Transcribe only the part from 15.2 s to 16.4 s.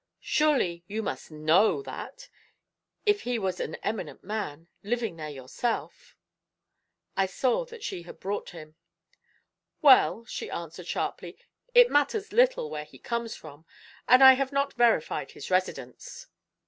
his residence.